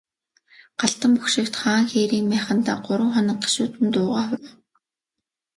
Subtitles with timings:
[0.79, 4.53] Галдан бошигт хаан хээрийн майхандаа гурван хоног гашуудан дуугаа хураав.